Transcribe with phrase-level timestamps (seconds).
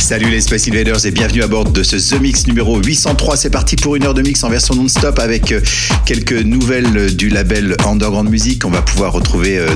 [0.00, 3.36] Salut les Space Invaders et bienvenue à bord de ce The Mix numéro 803.
[3.36, 5.60] C'est parti pour une heure de mix en version non-stop avec euh,
[6.06, 8.64] quelques nouvelles du label Underground Music.
[8.64, 9.68] On va pouvoir retrouver euh,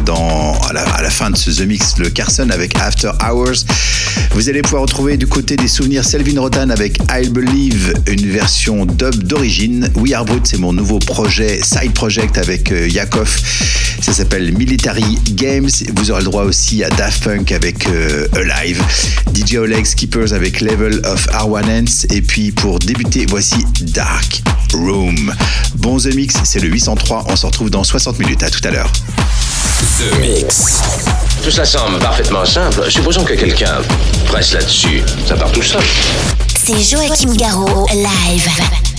[0.68, 3.64] à, la, fin de ce The Mix le Carson avec After Hours.
[4.30, 8.86] Vous allez pouvoir retrouver du côté des souvenirs Selvin Rotan avec I Believe, une version
[8.86, 9.90] dub d'origine.
[9.94, 13.30] We Are Brute, c'est mon nouveau projet, side project avec euh, Yakov.
[14.00, 15.70] Ça s'appelle Military Games.
[15.96, 17.86] Vous aurez le droit aussi à Daft Punk avec
[18.34, 18.82] Alive,
[19.32, 22.06] DJ Oleg Avec Level of R1Ants.
[22.14, 25.34] Et puis pour débuter, voici Dark Room.
[25.74, 27.24] Bon The Mix, c'est le 803.
[27.28, 28.44] On se retrouve dans 60 minutes.
[28.44, 28.92] À tout à l'heure.
[29.98, 30.82] The Mix.
[31.42, 32.88] Tout ça semble parfaitement simple.
[32.88, 33.82] Supposons que quelqu'un
[34.26, 35.02] presse là-dessus.
[35.26, 35.82] Ça part tout seul.
[36.64, 38.93] C'est Joachim Garraud, live.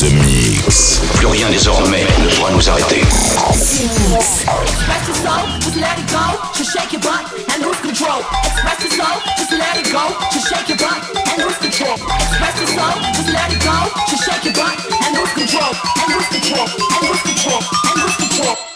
[0.00, 0.98] The Mix.
[1.16, 3.02] Plus rien désormais ne pourra nous arrêter.
[3.02, 4.46] The Mix.
[4.46, 6.24] Express your soul, just let it go.
[6.56, 8.24] Just shake your butt and lose control.
[8.42, 10.00] Express your soul, just let it go.
[10.32, 11.96] Just shake your butt and lose control.
[12.16, 13.76] Express your soul, just let it go.
[14.08, 14.72] Just shake your butt
[15.04, 15.68] and lose control.
[15.68, 16.64] And lose control.
[16.64, 17.60] And lose control.
[17.84, 18.69] And lose control.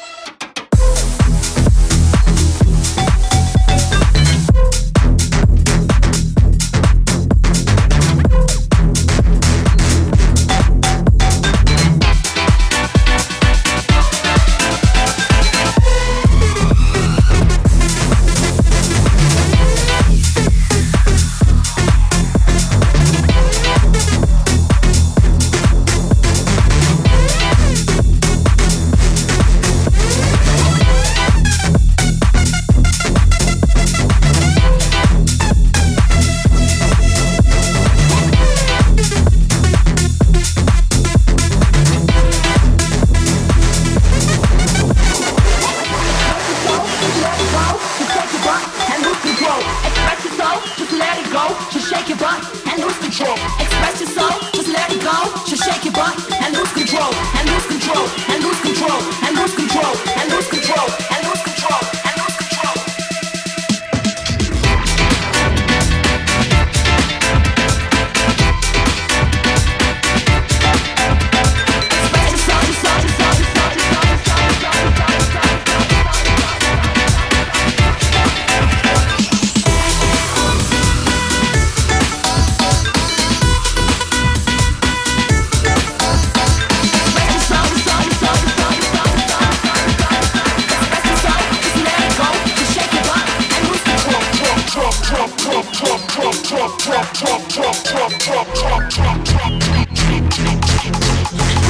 [95.14, 95.37] Lost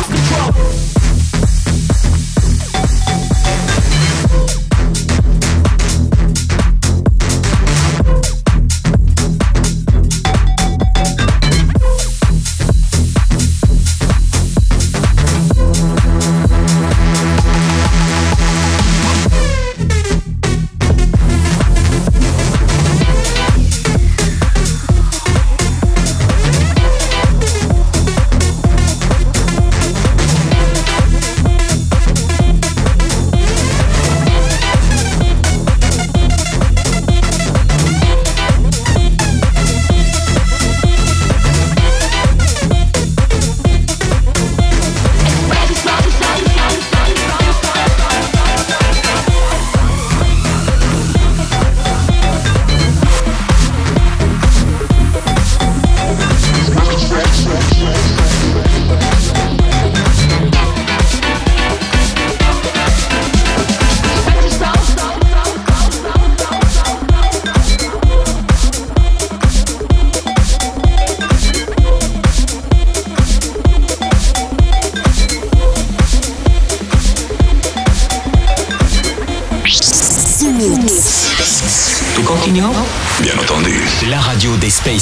[0.08, 1.04] control.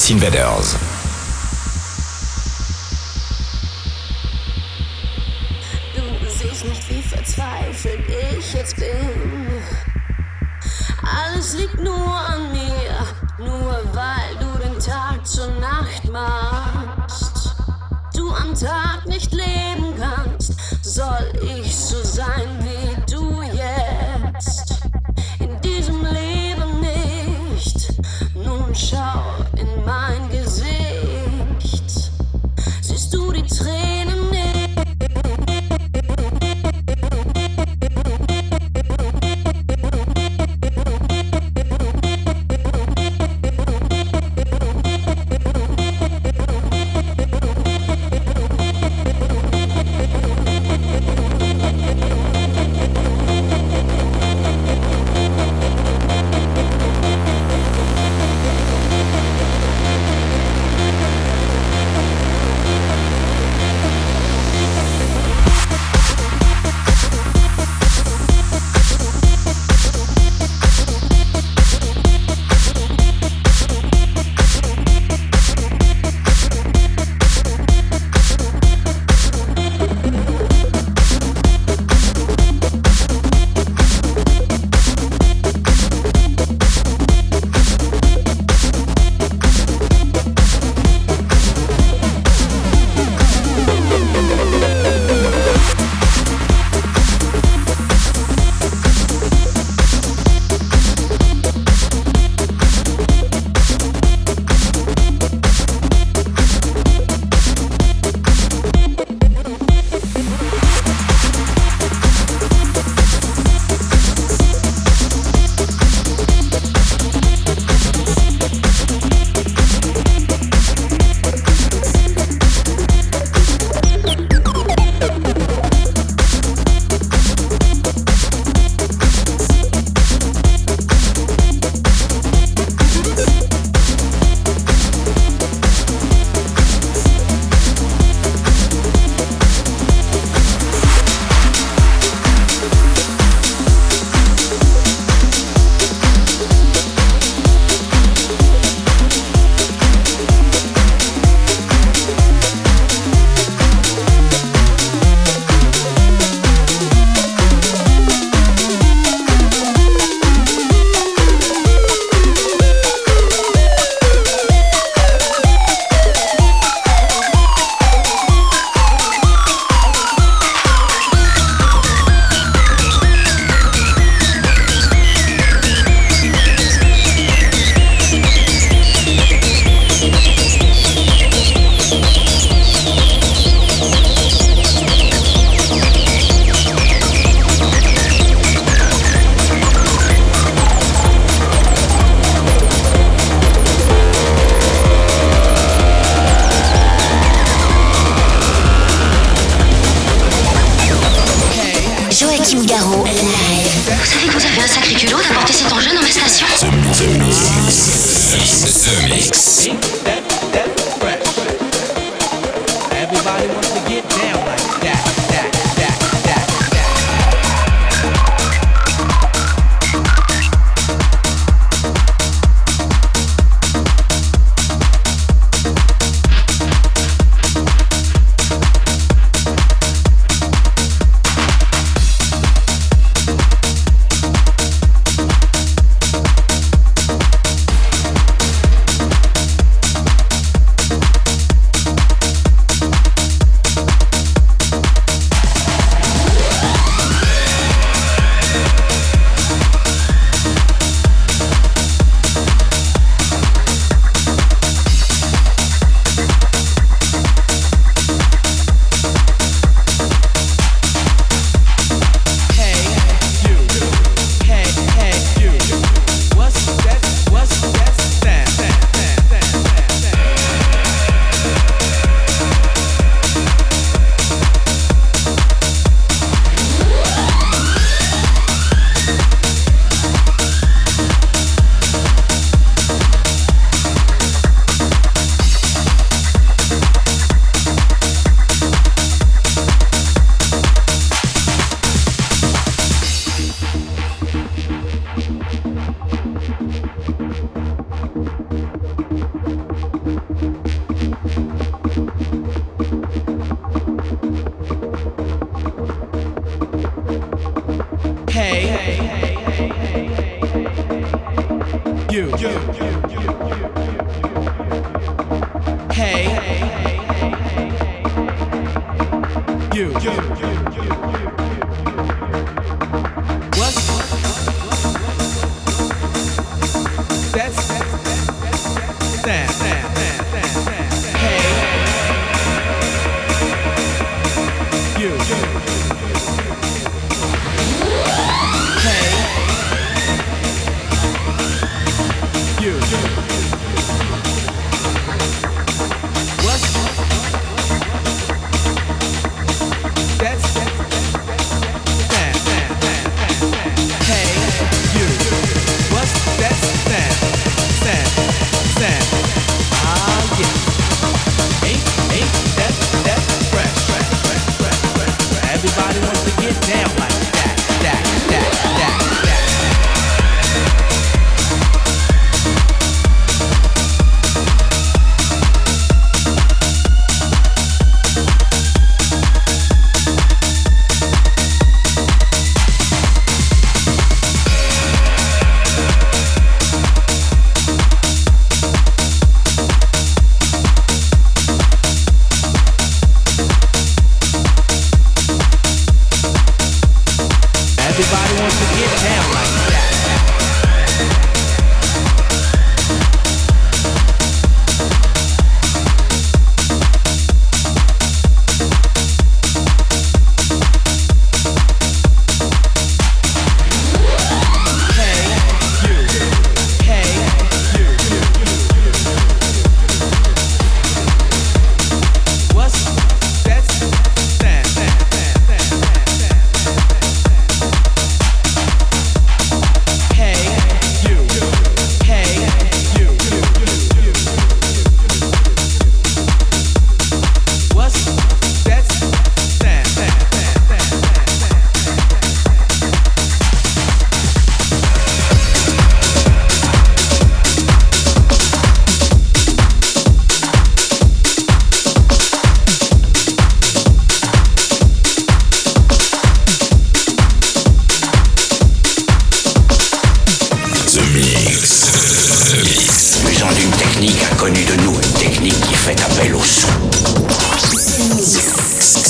[0.03, 0.77] Space Invaders.
[5.95, 9.63] Du siehst nicht, wie verzweifelt ich jetzt bin.
[11.03, 17.55] Alles liegt nur an mir, nur weil du den Tag zur Nacht machst.
[18.15, 22.72] Du am Tag nicht leben kannst, soll ich so sein wie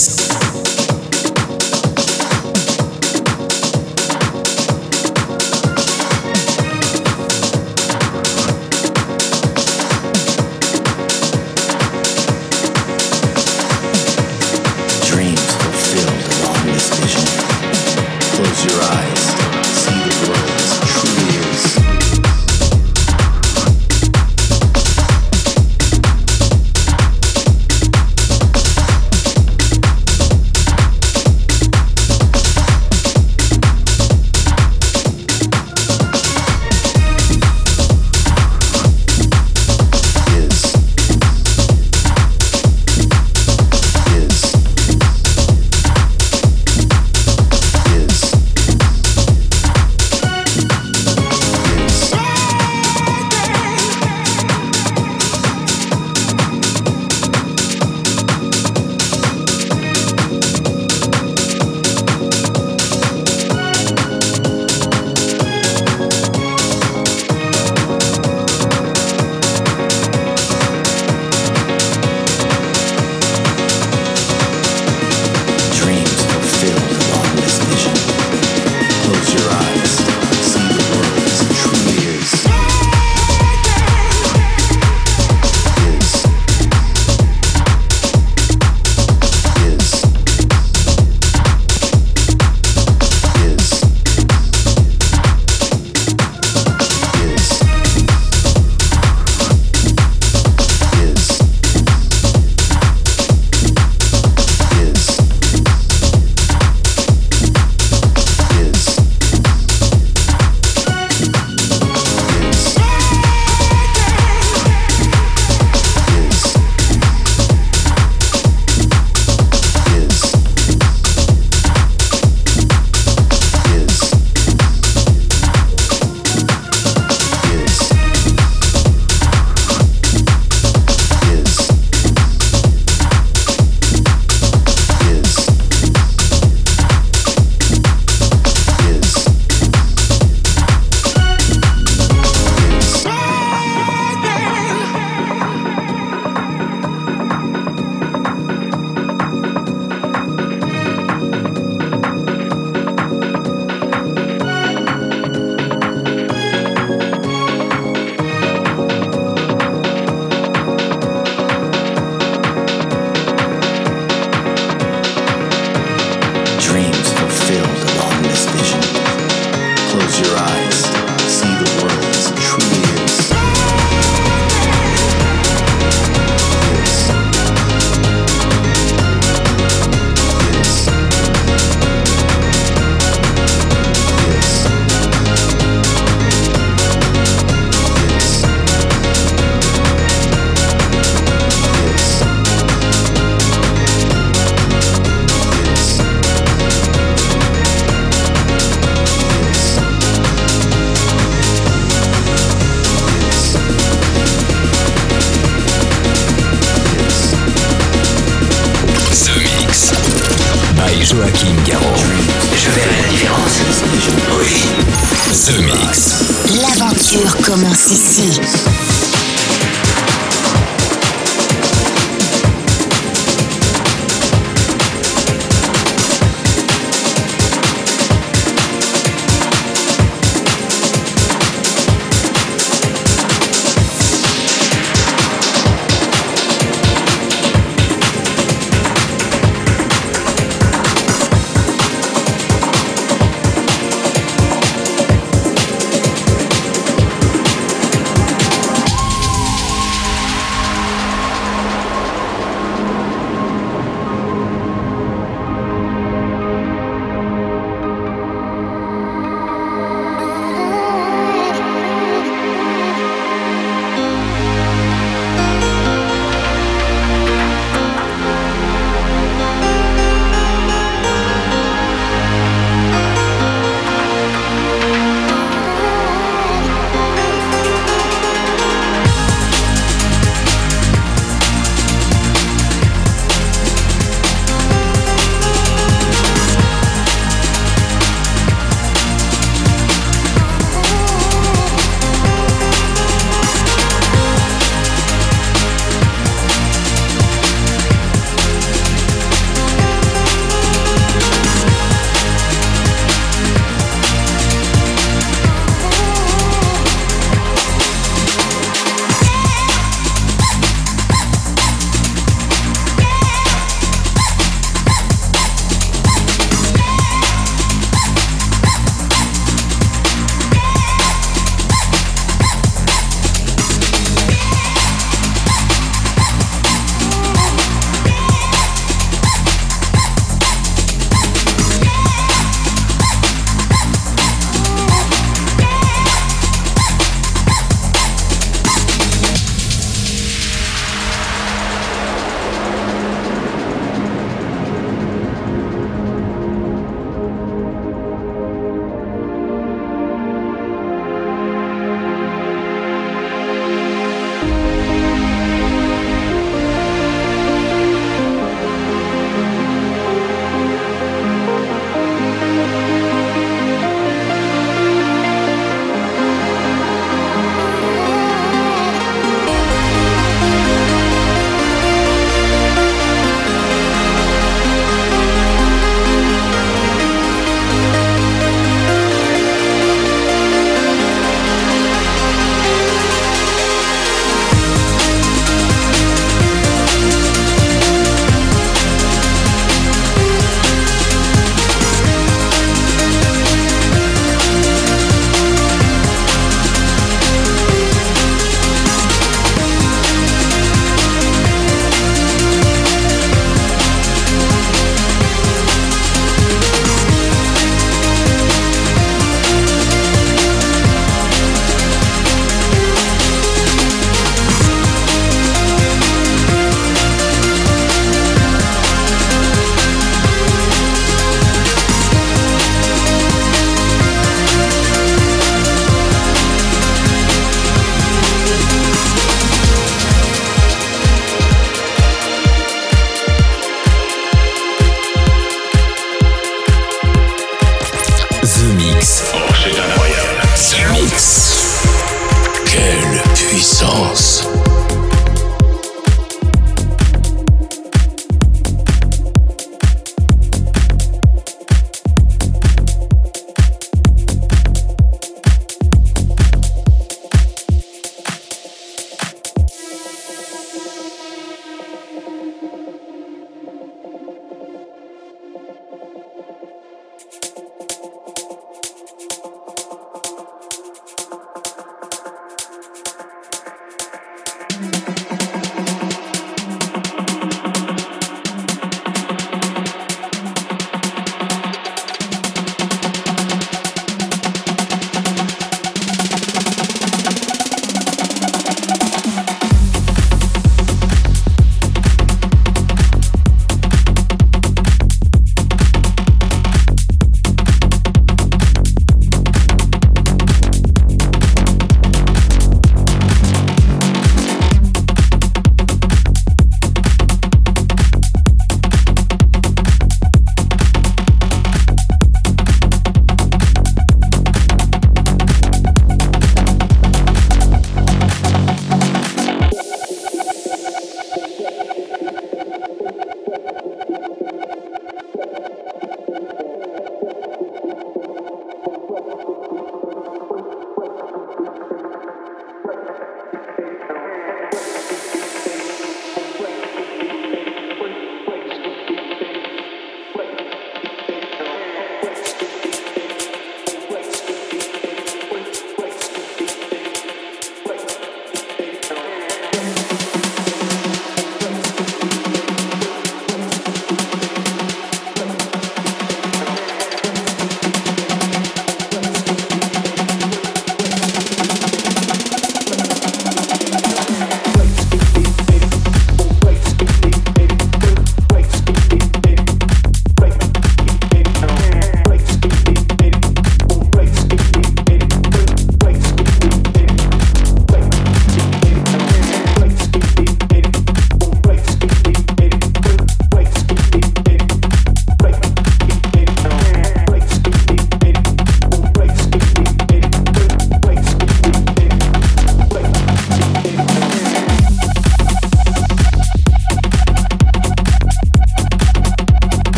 [0.00, 0.49] Yes.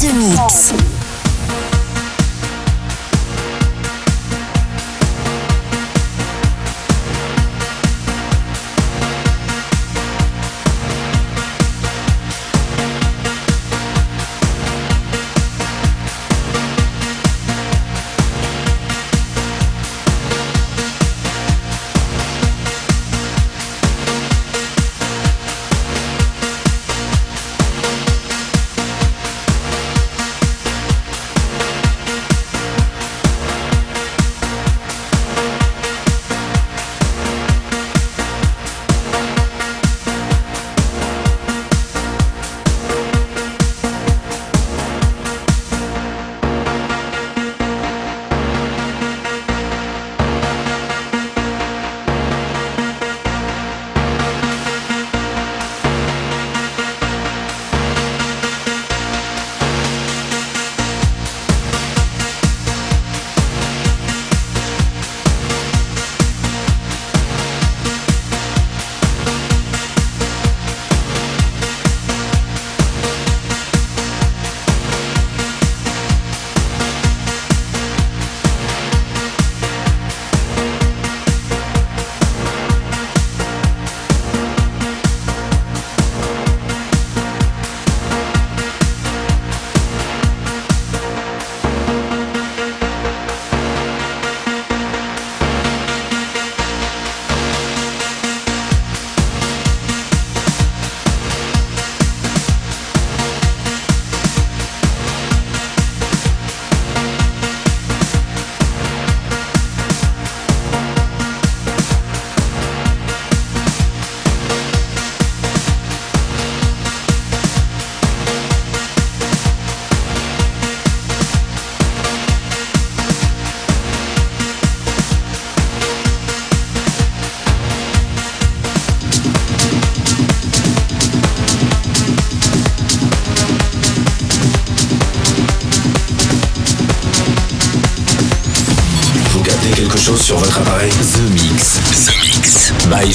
[0.00, 0.99] Sur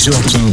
[0.08, 0.45] Mix.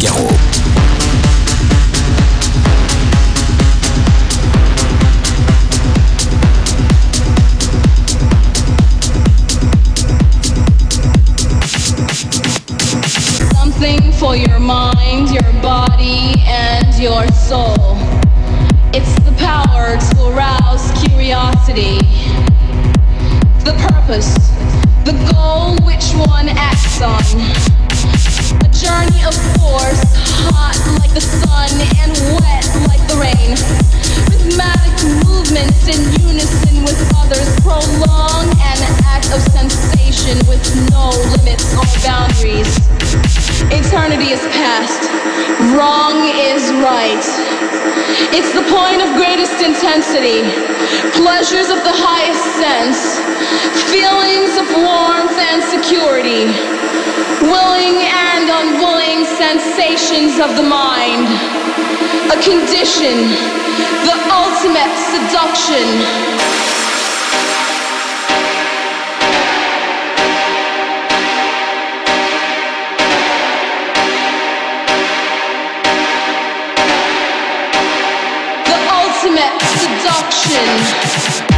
[80.45, 81.52] Action.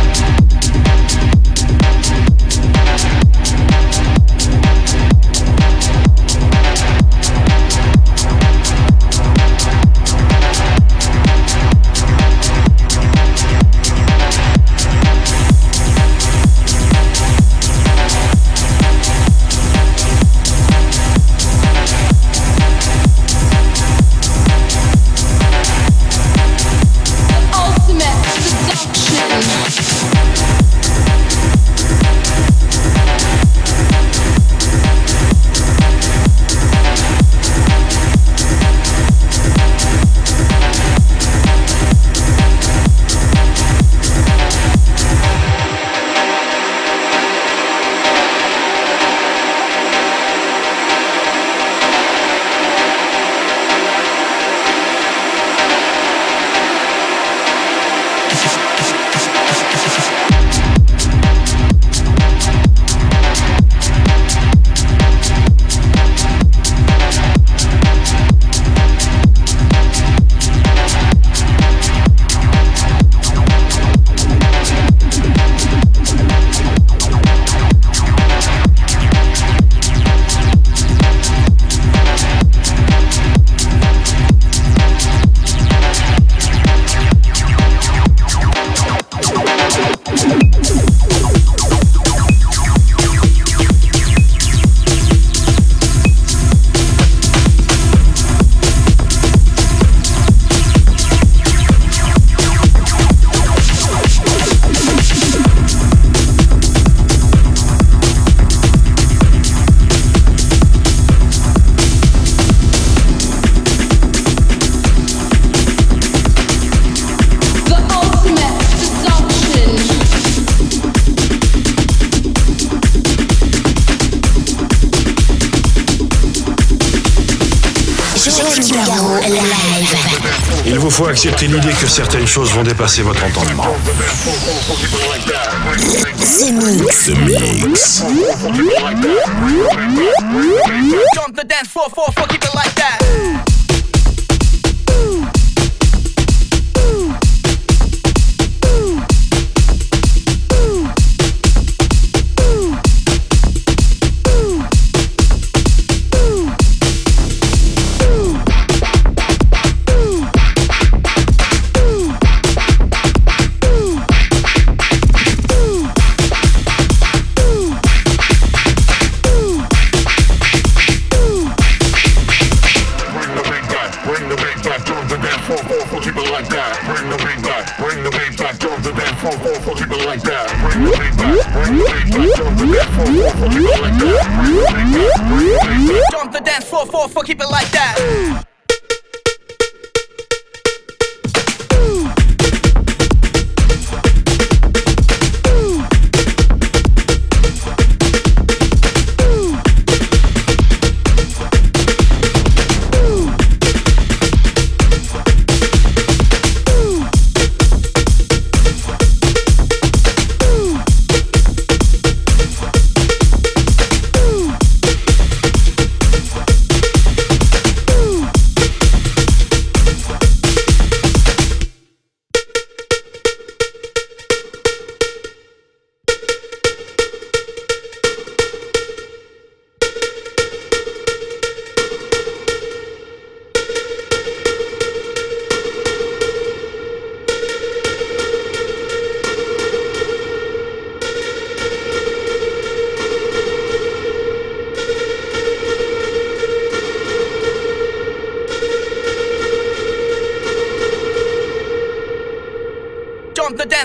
[130.95, 133.67] Il faut accepter l'idée que certaines choses vont dépasser votre entendement.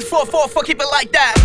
[0.10, 1.39] Floor, four, four, keep it like that.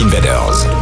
[0.00, 0.73] Invaders.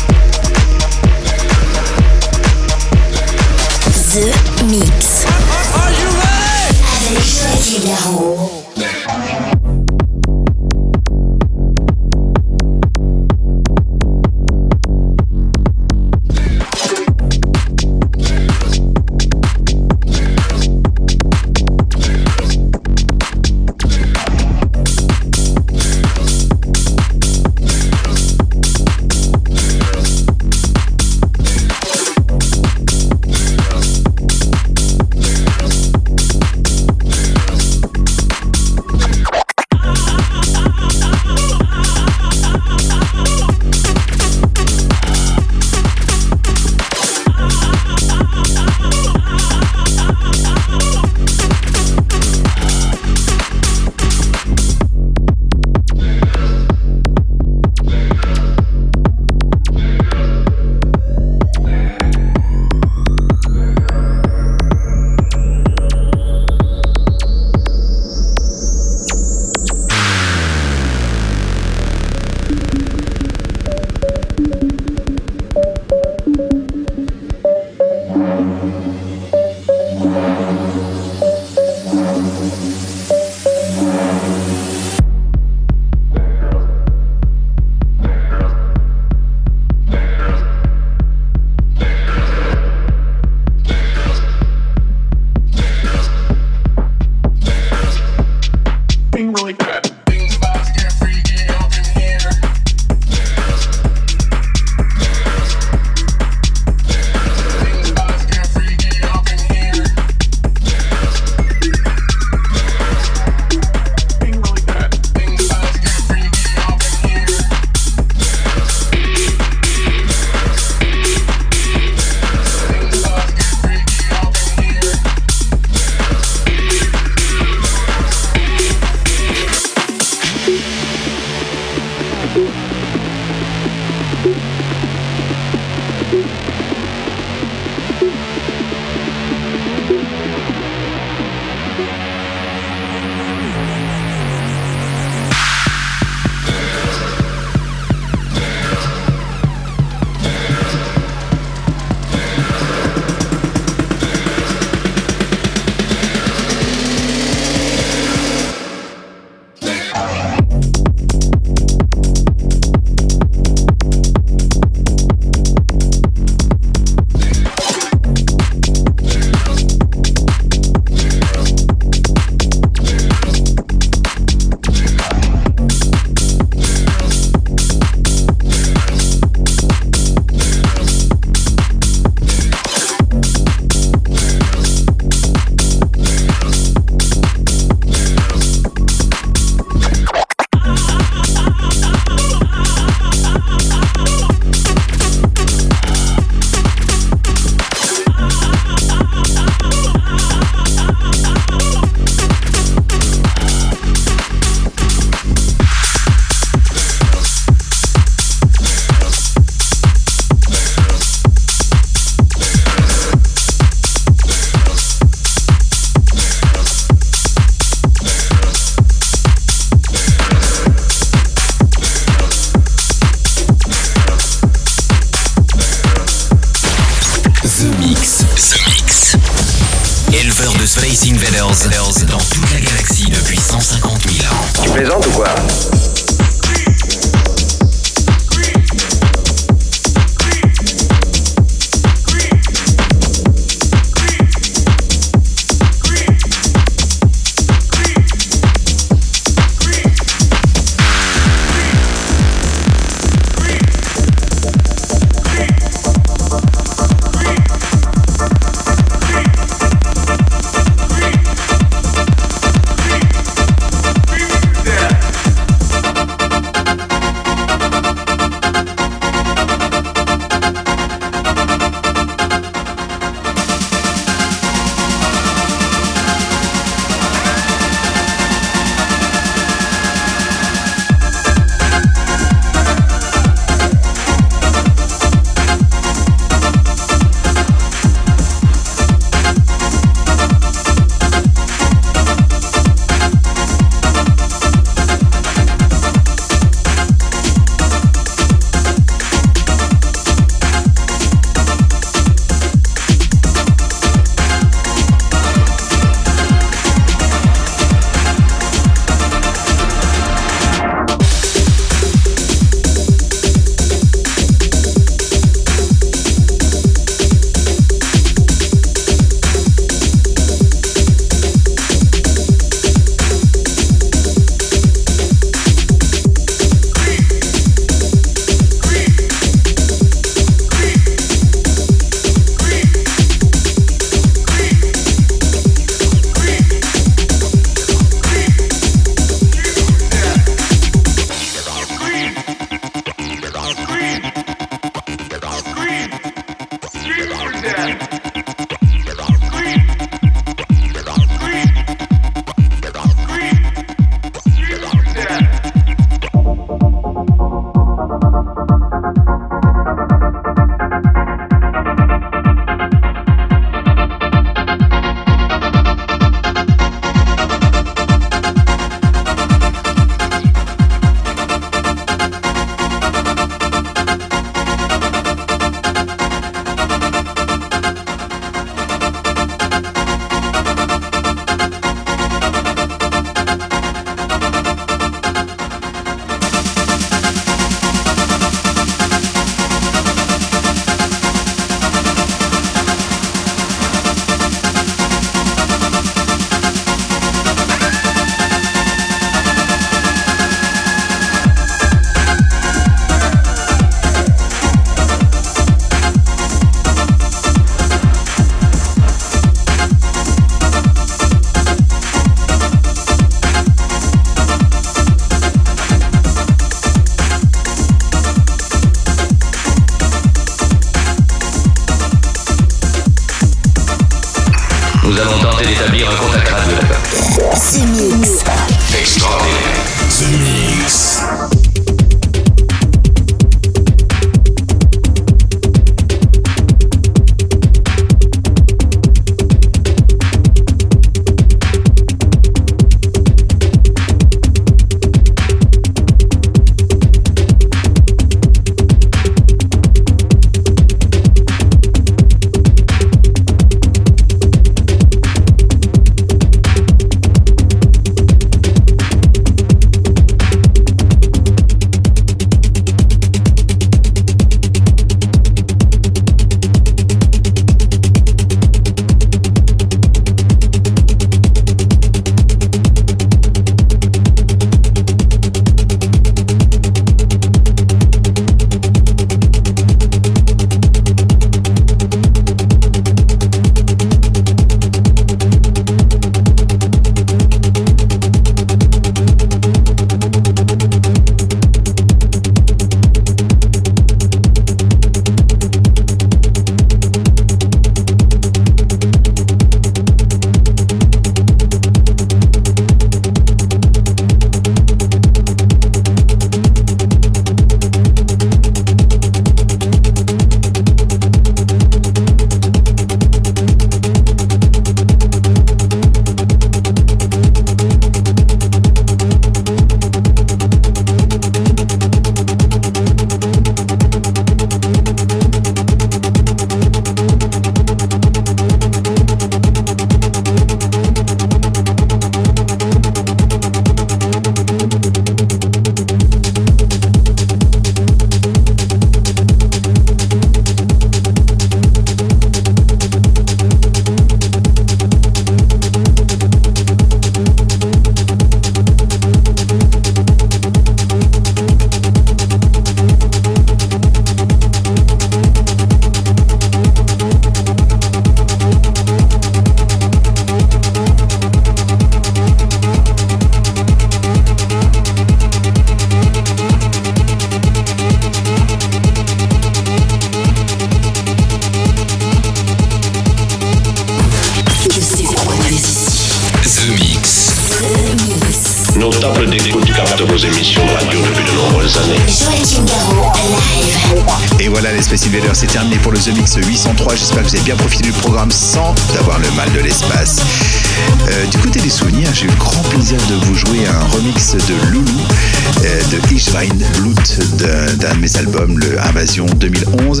[599.16, 600.00] Le Invasion 2011.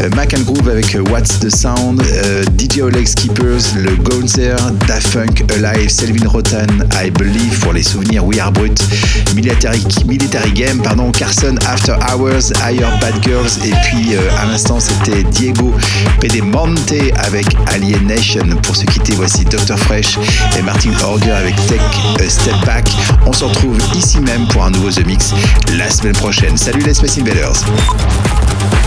[0.00, 5.00] Euh, Mac and Groove avec What's the Sound, euh, DJ Oleg Skippers, le Gonzer, Da
[5.00, 8.82] Funk Alive, Selvin Rotan, I Believe pour les souvenirs We Are Brut,
[9.34, 9.80] Military,
[10.54, 15.72] Game, pardon, Carson After Hours, Higher Bad Girls et puis euh, à l'instant c'était Diego
[16.20, 18.46] Pedemonte avec Alienation.
[18.62, 19.78] Pour se quitter, voici Dr.
[19.78, 20.18] Fresh
[20.58, 21.80] et Martin Orger avec Tech
[22.20, 22.88] euh, Step Back.
[23.26, 25.32] On se retrouve ici même pour un nouveau The Mix
[25.76, 26.56] la semaine prochaine.
[26.56, 27.64] Salut les Space Invaders.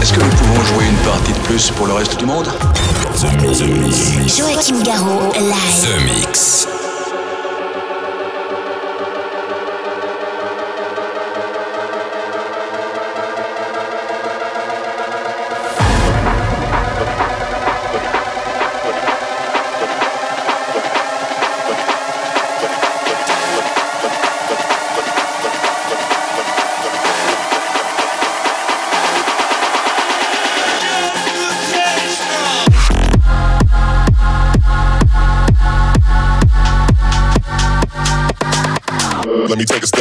[0.02, 2.48] Est-ce que nous pouvons jouer une partie de plus pour le reste du monde?
[3.16, 4.38] The Mix.
[4.38, 5.82] Joachim Garraud, live.
[5.82, 6.77] The Mix.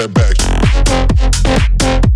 [0.07, 2.16] Let me take a step back.